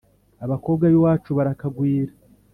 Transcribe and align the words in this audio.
Abakobwa 0.45 0.83
b’iwacu 0.91 1.29
barakagwira 1.37 2.11